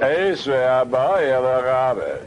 Esre 0.00 0.84
Abaye 0.84 1.40
Rabbe. 1.64 2.26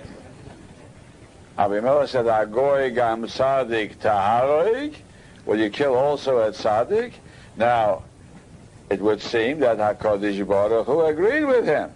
Abimelech 1.57 2.09
said, 2.09 2.25
Agoy 2.25 2.93
Gam 2.93 3.27
Sadik 3.27 3.99
Taharoig. 3.99 4.95
Will 5.45 5.59
you 5.59 5.69
kill 5.69 5.95
also 5.95 6.39
at 6.41 6.55
Sadik? 6.55 7.13
Now, 7.55 8.03
it 8.89 9.01
would 9.01 9.21
seem 9.21 9.59
that 9.59 9.77
HaKadosh 9.77 10.47
Baruch 10.47 10.85
Hu 10.85 11.01
agreed 11.01 11.45
with 11.45 11.65
him. 11.65 11.91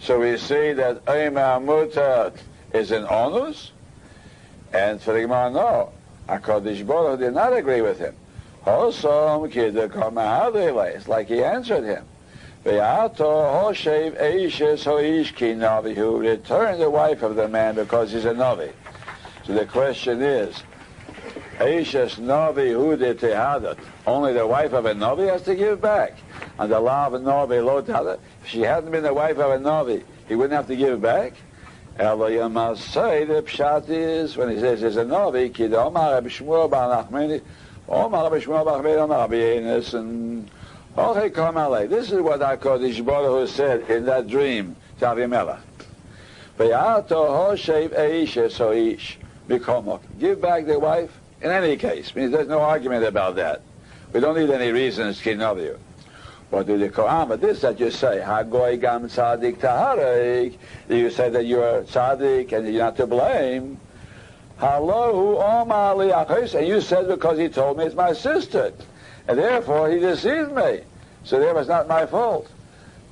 So 0.00 0.20
we 0.20 0.36
see 0.36 0.72
that 0.72 1.04
Eimah 1.04 1.62
Mutat 1.64 2.36
is 2.72 2.90
an 2.90 3.06
onus, 3.08 3.72
and 4.72 5.00
for 5.00 5.12
the 5.12 5.20
Gemara, 5.20 5.50
no. 5.50 5.92
HaKadosh 6.28 6.86
Baruch 6.86 7.18
Hu 7.18 7.24
did 7.26 7.34
not 7.34 7.56
agree 7.56 7.82
with 7.82 7.98
him. 7.98 8.14
Also, 8.66 9.44
it's 9.44 11.08
like 11.08 11.28
he 11.28 11.42
answered 11.42 11.84
him. 11.84 12.04
Ve'ato 12.64 13.64
hoshev 13.64 14.20
eishes 14.20 14.84
hoish 14.84 15.34
ki 15.34 15.54
navi, 15.54 15.94
who 15.94 16.18
returned 16.18 16.80
the 16.80 16.90
wife 16.90 17.22
of 17.22 17.34
the 17.34 17.48
man 17.48 17.74
because 17.74 18.12
he's 18.12 18.26
a 18.26 18.34
navi. 18.34 18.70
So 19.44 19.54
the 19.54 19.64
question 19.64 20.20
is, 20.20 20.62
eishes 21.58 22.16
navi 22.16 22.72
hu 22.72 22.96
de 22.98 23.14
tehadat, 23.14 23.78
only 24.06 24.34
the 24.34 24.46
wife 24.46 24.74
of 24.74 24.84
a 24.84 24.92
navi 24.92 25.30
has 25.30 25.40
to 25.42 25.54
give 25.54 25.80
back. 25.80 26.18
And 26.58 26.70
the 26.70 26.80
law 26.80 27.06
of 27.06 27.14
a 27.14 27.18
navi 27.18 28.18
if 28.42 28.48
she 28.48 28.60
hadn't 28.60 28.90
been 28.90 29.04
the 29.04 29.14
wife 29.14 29.38
of 29.38 29.52
a 29.52 29.58
navi, 29.58 30.02
he 30.28 30.34
wouldn't 30.34 30.52
have 30.52 30.66
to 30.66 30.76
give 30.76 31.00
back. 31.00 31.32
Say 31.96 32.04
the 33.24 33.42
pshat 33.42 33.88
is, 33.88 34.36
when 34.36 34.50
he 34.50 34.60
says 34.60 34.82
he's 34.82 34.96
a 34.96 35.04
navi, 35.04 35.52
ki 35.52 35.68
de 35.68 35.78
omar 35.78 36.12
Reb 36.12 36.26
Shmuel 36.26 36.68
bar 36.70 37.04
Nachmani, 37.04 37.40
omar 37.88 38.30
Reb 38.30 38.42
Shmuel 38.42 38.64
bar 38.66 38.82
Nachmani, 38.82 38.98
omar 38.98 39.28
Oh, 40.96 41.14
and 41.14 41.90
this 41.90 42.10
is 42.10 42.20
what 42.20 42.40
HaKadosh 42.40 43.04
Baruch 43.04 43.30
Hu 43.30 43.46
said 43.46 43.88
in 43.88 44.06
that 44.06 44.26
dream 44.26 44.76
to 44.98 45.06
Avimelech. 45.06 45.60
Give 50.18 50.40
back 50.40 50.66
the 50.66 50.78
wife 50.78 51.10
in 51.40 51.50
any 51.50 51.76
case. 51.76 52.14
Means 52.14 52.32
there's 52.32 52.48
no 52.48 52.60
argument 52.60 53.04
about 53.04 53.36
that. 53.36 53.62
We 54.12 54.20
don't 54.20 54.36
need 54.36 54.50
any 54.50 54.72
reasons 54.72 55.20
to 55.20 55.34
know 55.36 55.56
you. 55.56 55.78
What 56.50 56.66
do 56.66 56.76
the 56.76 56.88
Quran? 56.88 57.28
But 57.28 57.40
this 57.40 57.60
that 57.60 57.78
you 57.78 57.92
say, 57.92 58.20
Hagoy 58.24 58.80
gam 58.80 59.08
tzaddik 59.08 59.58
taharik. 59.58 60.58
You 60.88 61.08
say 61.10 61.30
that 61.30 61.46
you're 61.46 61.82
tzaddik 61.82 62.52
and 62.52 62.66
you're 62.66 62.82
not 62.82 62.96
to 62.96 63.06
blame. 63.06 63.78
Hello, 64.58 65.38
Omar 65.40 66.00
And 66.02 66.66
you 66.66 66.80
said 66.80 67.06
because 67.06 67.38
he 67.38 67.48
told 67.48 67.78
me 67.78 67.84
it's 67.84 67.94
my 67.94 68.12
sister. 68.12 68.72
And 69.28 69.38
therefore 69.38 69.90
he 69.90 69.98
deceived 69.98 70.52
me. 70.52 70.80
So 71.24 71.38
therefore 71.38 71.60
it's 71.60 71.68
not 71.68 71.86
my 71.88 72.06
fault. 72.06 72.50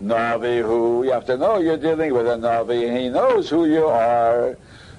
Navi 0.02 0.62
who, 0.62 1.04
you 1.04 1.12
have 1.12 1.26
to 1.26 1.36
know 1.36 1.58
you're 1.58 1.76
dealing 1.76 2.14
with 2.14 2.26
a 2.26 2.36
Navi 2.36 2.88
and 2.88 2.96
he 2.96 3.08
knows 3.08 3.50
who 3.50 3.66
you 3.66 3.86
are. 3.86 4.56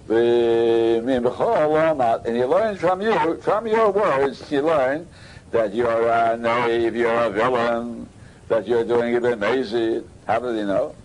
And 0.09 1.07
he 1.07 2.43
learn 2.43 2.75
from 2.77 3.01
you, 3.01 3.37
from 3.41 3.67
your 3.67 3.91
words, 3.91 4.49
he 4.49 4.59
learn 4.59 5.07
that 5.51 5.73
you're 5.73 6.09
a 6.09 6.35
knave, 6.37 6.95
you're 6.95 7.13
a 7.13 7.29
villain, 7.29 8.07
that 8.47 8.67
you're 8.67 8.83
doing 8.83 9.13
it 9.13 9.23
amazing. 9.23 10.09
How 10.25 10.39
did 10.39 10.55
he 10.55 10.63
know? 10.63 10.95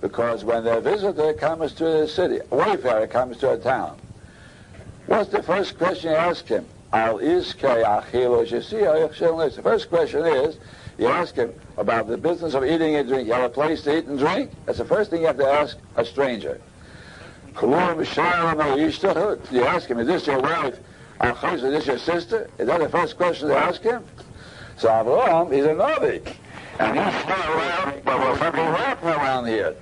Because 0.00 0.44
when 0.44 0.64
the 0.64 0.80
visitor 0.80 1.32
comes 1.34 1.72
to 1.74 1.84
the 1.84 2.08
city, 2.08 2.40
wayfarer 2.50 3.06
comes 3.06 3.36
to 3.38 3.52
a 3.52 3.58
town, 3.58 3.98
What's 5.10 5.30
the 5.30 5.42
first 5.42 5.76
question 5.76 6.12
you 6.12 6.16
ask 6.16 6.46
him? 6.46 6.64
Al 6.92 7.16
oh, 7.16 7.18
The 7.18 7.42
first 9.60 9.90
question 9.90 10.24
is, 10.24 10.56
you 10.98 11.08
ask 11.08 11.34
him 11.34 11.52
about 11.78 12.06
the 12.06 12.16
business 12.16 12.54
of 12.54 12.64
eating 12.64 12.94
and 12.94 13.08
drinking. 13.08 13.26
You 13.26 13.32
have 13.32 13.50
a 13.50 13.52
place 13.52 13.82
to 13.82 13.98
eat 13.98 14.04
and 14.04 14.16
drink? 14.16 14.52
That's 14.66 14.78
the 14.78 14.84
first 14.84 15.10
thing 15.10 15.22
you 15.22 15.26
have 15.26 15.38
to 15.38 15.48
ask 15.48 15.76
a 15.96 16.04
stranger. 16.04 16.60
You 17.60 17.74
ask 19.64 19.88
him, 19.88 19.98
is 19.98 20.06
this 20.06 20.28
your 20.28 20.40
wife? 20.40 20.78
Is 21.24 21.62
this 21.62 21.86
your 21.86 21.98
sister? 21.98 22.48
Is 22.58 22.68
that 22.68 22.78
the 22.78 22.88
first 22.88 23.16
question 23.16 23.48
to 23.48 23.56
ask 23.56 23.82
him? 23.82 24.04
So 24.76 24.96
Abraham, 24.96 25.50
he's 25.50 25.64
a 25.64 25.70
Navi. 25.70 26.24
And 26.78 26.96
he's 26.96 27.24
around, 27.28 28.04
but 28.04 28.20
we're 28.20 28.36
fucking 28.36 28.60
around 28.60 29.46
here. 29.46 29.74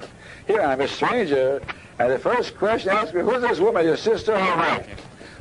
Here 0.46 0.62
I'm 0.62 0.80
a 0.80 0.88
stranger, 0.88 1.60
and 1.98 2.10
the 2.10 2.18
first 2.18 2.56
question 2.56 2.92
asks 2.92 3.12
me, 3.12 3.20
who's 3.20 3.42
this 3.42 3.60
woman, 3.60 3.84
your 3.84 3.98
sister 3.98 4.32
or 4.32 4.56
wife? 4.56 4.86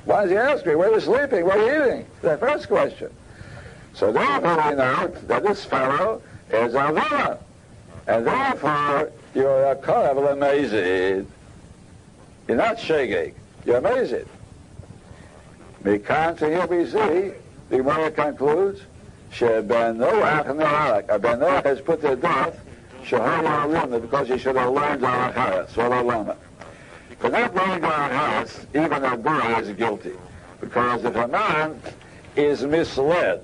Why 0.07 0.21
does 0.21 0.31
he 0.31 0.37
ask 0.37 0.65
me? 0.65 0.73
Where 0.75 0.89
are 0.89 0.93
you 0.93 1.01
sleeping? 1.01 1.43
What 1.43 1.57
are 1.57 1.65
you 1.65 1.85
eating? 1.85 2.05
The 2.21 2.37
first 2.37 2.69
question. 2.69 3.09
So 3.93 4.13
therefore 4.13 4.55
we 4.55 4.75
know 4.75 5.07
that 5.27 5.43
this 5.43 5.65
fellow 5.65 6.21
is 6.49 6.73
a 6.75 6.93
villain. 6.93 7.37
And 8.07 8.25
therefore 8.25 9.11
you're 9.35 9.65
a 9.65 9.75
korav 9.75 10.31
amazing. 10.31 11.29
You're 12.47 12.57
not 12.57 12.77
shagig. 12.77 13.33
You're. 13.65 13.81
Mikan 15.83 16.37
to 16.37 16.47
here 16.47 16.65
we 16.67 16.85
see, 16.85 17.33
the 17.69 17.77
Gemara 17.77 18.09
concludes, 18.11 18.79
Ben 19.39 19.97
Noach 19.97 20.57
Ben 21.21 21.39
Noach 21.39 21.63
has 21.65 21.81
put 21.81 21.99
to 21.99 22.15
death 22.15 22.57
Shahar 23.03 23.99
because 23.99 24.29
he 24.29 24.37
should 24.37 24.55
have 24.55 24.71
learned 24.71 25.01
Alacharet, 25.01 25.67
Swallah 25.67 26.37
for 27.19 27.29
going 27.29 27.81
to 27.81 27.87
our 27.87 28.09
house, 28.09 28.65
even 28.69 29.03
a 29.03 29.17
boy 29.17 29.55
is 29.59 29.75
guilty. 29.75 30.13
Because 30.59 31.03
if 31.03 31.15
a 31.15 31.27
man 31.27 31.81
is 32.35 32.63
misled 32.63 33.41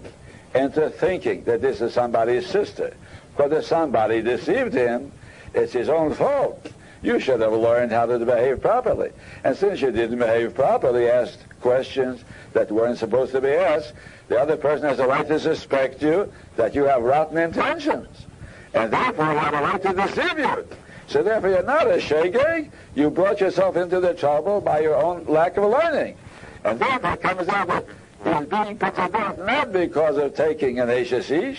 into 0.56 0.90
thinking 0.90 1.44
that 1.46 1.62
this 1.62 1.82
is 1.82 1.94
somebody's 1.94 2.46
sister, 2.48 2.96
if 3.38 3.66
somebody 3.66 4.22
deceived 4.22 4.74
him, 4.74 5.12
it's 5.54 5.74
his 5.74 5.90
own 5.90 6.14
fault. 6.14 6.72
You 7.02 7.20
should 7.20 7.42
have 7.42 7.54
learned 7.54 7.92
how 7.92 8.06
to 8.06 8.18
behave 8.20 8.62
properly. 8.62 9.12
And 9.44 9.58
since 9.58 9.82
you 9.82 9.92
didn't 9.92 10.20
behave 10.20 10.56
properly, 10.56 11.10
asked 11.10 11.44
questions 11.60 12.24
that 12.54 12.72
weren't 12.72 12.98
supposed 12.98 13.34
to 13.34 13.42
be 13.42 13.50
asked, 13.50 13.94
the 14.30 14.40
other 14.40 14.56
person 14.56 14.88
has 14.88 15.00
a 15.00 15.08
right 15.08 15.28
to 15.28 15.40
suspect 15.40 16.02
you 16.02 16.32
that 16.56 16.74
you 16.74 16.86
have 16.86 17.02
rotten 17.02 17.38
intentions. 17.38 18.26
And 18.74 18.92
therefore 18.92 19.26
have 19.26 19.54
a 19.54 19.62
right 19.62 19.82
to 19.82 19.94
deceive 19.94 20.38
you. 20.40 20.68
So 21.14 21.22
therefore 21.22 21.52
you're 21.52 21.62
not 21.62 21.86
a 21.86 21.98
shegeg. 21.98 22.72
You 22.96 23.12
brought 23.12 23.40
yourself 23.40 23.76
into 23.76 24.00
the 24.00 24.16
trouble 24.16 24.60
by 24.60 24.80
your 24.80 24.96
own 24.96 25.26
lack 25.26 25.58
of 25.58 25.66
learning. 25.70 26.18
And 26.64 26.80
therefore 26.80 27.18
comes 27.18 27.48
out 27.50 27.68
that 27.68 27.86
he's 28.24 28.48
being 28.48 28.78
put 28.80 28.96
to 28.96 29.10
death 29.10 29.38
not 29.38 29.72
because 29.72 30.18
of 30.18 30.34
taking 30.34 30.80
an 30.80 30.88
Eshes 30.88 31.58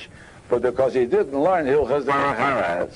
but 0.49 0.61
because 0.61 0.95
he 0.95 1.07
didn't 1.07 1.41
learn 1.41 1.67
Hilchas 1.67 2.03
Derech 2.03 2.37
Eretz. 2.37 2.95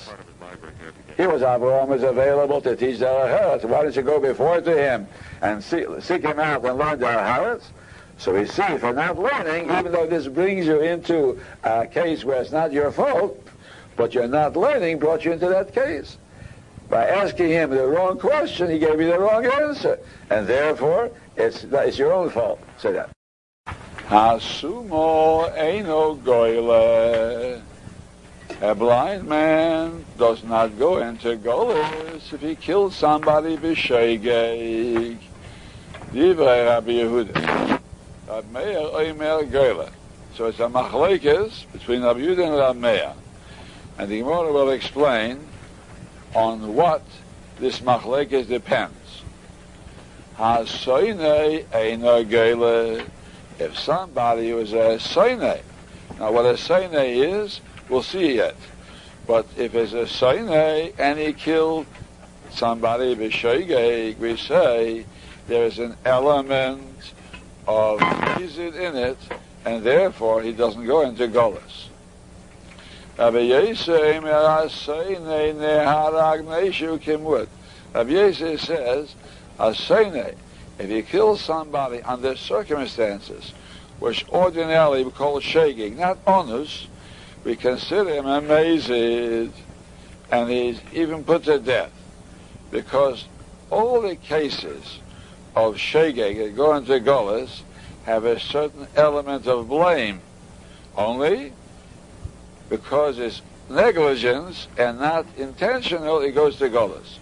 He 1.15 1.25
was 1.27 1.43
Abraham 1.43 1.87
was 1.87 2.03
available 2.03 2.59
to 2.59 2.75
teach 2.75 2.99
Derech 2.99 3.39
Eretz. 3.39 3.63
Why 3.63 3.83
don't 3.83 3.95
you 3.95 4.01
go 4.01 4.19
before 4.19 4.59
to 4.59 4.77
him 4.77 5.07
and 5.41 5.63
see, 5.63 5.85
seek 6.01 6.23
him 6.23 6.39
out 6.39 6.65
and 6.65 6.77
learn 6.77 6.99
Derech 6.99 7.37
Eretz? 7.37 7.63
So 8.17 8.33
we 8.33 8.45
see 8.45 8.77
for 8.79 8.91
not 8.91 9.17
learning, 9.17 9.71
even 9.71 9.93
though 9.93 10.07
this 10.07 10.27
brings 10.27 10.65
you 10.65 10.81
into 10.81 11.39
a 11.63 11.87
case 11.87 12.25
where 12.25 12.41
it's 12.41 12.51
not 12.51 12.73
your 12.73 12.91
fault, 12.91 13.41
but 13.95 14.13
you're 14.13 14.27
not 14.27 14.57
learning 14.57 14.99
brought 14.99 15.23
you 15.23 15.31
into 15.31 15.47
that 15.47 15.73
case. 15.73 16.17
By 16.89 17.07
asking 17.07 17.49
him 17.49 17.69
the 17.69 17.85
wrong 17.85 18.17
question, 18.17 18.71
he 18.71 18.79
gave 18.79 18.99
you 18.99 19.07
the 19.07 19.19
wrong 19.19 19.45
answer. 19.45 19.99
And 20.29 20.47
therefore, 20.47 21.11
it's, 21.37 21.63
it's 21.63 21.97
your 21.99 22.13
own 22.13 22.31
fault. 22.31 22.59
Say 22.79 22.93
that. 22.93 23.09
Hasumo 24.07 25.55
eino 25.55 26.23
goyle. 26.23 27.61
A 28.61 28.75
blind 28.75 29.27
man 29.27 30.03
does 30.17 30.43
not 30.43 30.77
go 30.79 30.97
into 30.97 31.37
Golis 31.37 32.33
if 32.33 32.41
he 32.41 32.55
kills 32.55 32.95
somebody 32.95 33.55
b'sheigeg. 33.55 35.17
Divrei 36.11 36.65
Rabbi 36.65 36.91
Yehuda. 36.91 37.79
Rab 38.27 38.45
oimer 38.45 39.51
goyle. 39.51 39.89
So 40.35 40.47
it's 40.47 40.59
a 40.59 40.63
machlekes 40.63 41.71
between 41.71 42.01
Rabbi 42.01 42.21
Yehuda 42.21 42.71
and 42.71 42.81
Rab. 42.81 43.15
And 43.99 44.09
the 44.09 44.19
Gemara 44.19 44.51
will 44.51 44.71
explain 44.71 45.39
on 46.33 46.75
what 46.75 47.03
this 47.59 47.79
machlekes 47.81 48.47
depends. 48.47 49.23
If 53.59 53.77
somebody 53.77 54.53
was 54.53 54.71
a 54.71 54.97
soine, 54.97 55.61
now 56.17 56.31
what 56.31 56.45
a 56.45 56.53
soine 56.53 56.93
is, 56.93 57.59
we'll 57.89 58.03
see 58.03 58.35
yet. 58.35 58.55
But 59.27 59.45
if 59.57 59.75
it's 59.75 59.91
a 59.91 60.05
soine 60.05 60.93
and 60.97 61.19
he 61.19 61.33
killed 61.33 61.85
somebody 62.51 63.15
we 63.15 64.37
say 64.37 65.05
there's 65.47 65.79
an 65.79 65.95
element 66.05 67.13
of 67.67 67.99
chizit 67.99 68.75
in 68.75 68.95
it, 68.95 69.17
and 69.65 69.83
therefore 69.83 70.41
he 70.41 70.53
doesn't 70.53 70.85
go 70.85 71.01
into 71.01 71.27
Golas. 71.27 71.88
Rabbi 73.19 73.39
Yisrael 73.39 74.29
says, 78.57 79.15
Asene, 79.59 80.35
if 80.79 80.89
you 80.89 81.03
kill 81.03 81.35
somebody 81.35 82.01
under 82.03 82.37
circumstances 82.37 83.51
which 83.99 84.25
ordinarily 84.29 85.03
we 85.03 85.11
call 85.11 85.41
shaking, 85.41 85.97
not 85.97 86.17
onus, 86.25 86.87
we 87.43 87.57
consider 87.57 88.11
him 88.11 88.25
amazed, 88.25 88.89
and 88.89 90.49
he's 90.49 90.79
even 90.93 91.25
put 91.25 91.43
to 91.43 91.59
death, 91.59 91.91
because 92.71 93.25
all 93.69 93.99
the 94.01 94.15
cases 94.15 94.99
of 95.57 95.75
Shegeg 95.75 96.37
that 96.37 96.55
go 96.55 96.73
into 96.73 97.01
Golas 97.01 97.63
have 98.05 98.23
a 98.23 98.39
certain 98.39 98.87
element 98.95 99.45
of 99.45 99.67
blame, 99.67 100.21
only 100.95 101.51
because 102.69 103.19
it's 103.19 103.41
negligence 103.69 104.67
and 104.77 104.99
not 104.99 105.25
intentional, 105.37 106.19
it 106.19 106.31
goes 106.31 106.57
to 106.57 106.69
Golas. 106.69 107.17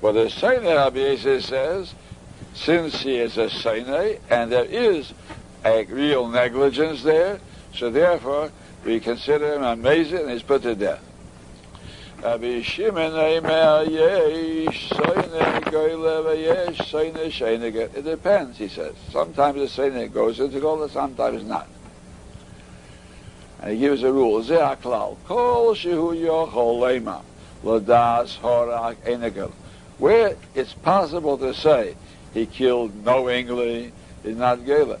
But 0.00 0.12
the 0.12 0.30
Sene 0.30 0.64
Rabbi 0.64 1.16
says, 1.16 1.94
since 2.54 3.02
he 3.02 3.16
is 3.16 3.36
a 3.36 3.48
Sene, 3.48 4.18
and 4.30 4.52
there 4.52 4.64
is 4.64 5.12
a 5.64 5.84
real 5.86 6.28
negligence 6.28 7.02
there, 7.02 7.40
so 7.74 7.90
therefore 7.90 8.50
we 8.84 9.00
consider 9.00 9.54
him 9.54 9.62
amazing 9.62 10.20
and 10.20 10.30
he's 10.30 10.42
put 10.42 10.62
to 10.62 10.74
death. 10.74 11.02
Rabbi 12.22 12.62
Shimon 12.62 13.14
It 17.94 18.04
depends, 18.04 18.58
he 18.58 18.68
says. 18.68 18.94
Sometimes 19.12 19.58
the 19.58 19.68
Sene 19.68 20.10
goes 20.10 20.40
into 20.40 20.58
Golas, 20.58 20.90
sometimes 20.90 21.44
not. 21.44 21.68
And 23.60 23.72
he 23.72 23.78
gives 23.78 24.02
a 24.02 24.12
rule. 24.12 24.42
Ze 24.42 24.54
aklal. 24.54 25.16
Kol 25.26 25.74
shehu 25.74 26.16
yochol 26.16 26.80
lema. 26.80 27.22
Ladas 27.64 28.38
horak 28.38 28.96
enegel. 29.04 29.52
Where 29.98 30.36
it's 30.54 30.74
possible 30.74 31.38
to 31.38 31.54
say 31.54 31.96
he 32.34 32.46
killed 32.46 33.04
knowingly 33.04 33.92
is 34.24 34.36
not 34.36 34.64
gela. 34.64 34.98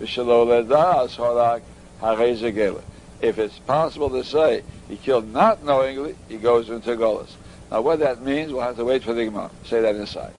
V'shelo 0.00 0.46
ladas 0.46 1.16
horak 1.16 1.62
hareze 2.00 2.54
gela. 2.54 2.82
If 3.20 3.38
it's 3.38 3.58
possible 3.60 4.10
to 4.10 4.24
say 4.24 4.62
he 4.88 4.96
killed 4.96 5.32
not 5.32 5.64
knowingly, 5.64 6.16
he 6.28 6.36
goes 6.36 6.68
into 6.68 6.90
Golas. 6.96 7.30
Now 7.70 7.80
what 7.80 8.00
that 8.00 8.22
means, 8.22 8.52
we'll 8.52 8.62
have 8.62 8.76
to 8.76 8.84
wait 8.84 9.02
for 9.02 9.14
the 9.14 9.24
Gemara. 9.24 9.50
Say 9.64 9.80
that 9.80 9.96
inside. 9.96 10.32